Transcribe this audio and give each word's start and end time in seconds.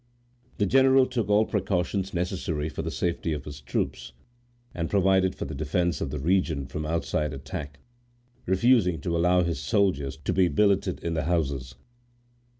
The 0.57 0.65
general 0.65 1.05
took 1.05 1.29
all 1.29 1.45
precautions 1.45 2.11
necessary 2.11 2.69
for 2.69 2.81
the 2.81 2.89
safety 2.89 3.33
of 3.33 3.45
his 3.45 3.61
troops, 3.61 4.13
and 4.73 4.89
provided 4.89 5.35
for 5.35 5.45
the 5.45 5.53
defence 5.53 6.01
of 6.01 6.09
the 6.09 6.17
region 6.17 6.65
from 6.65 6.87
outside 6.87 7.33
attack, 7.33 7.77
refusing 8.47 8.99
to 9.01 9.15
allow 9.15 9.43
his 9.43 9.59
soldiers 9.59 10.17
to 10.17 10.33
be 10.33 10.47
billeted 10.47 11.03
in 11.03 11.13
the 11.13 11.25
houses. 11.25 11.75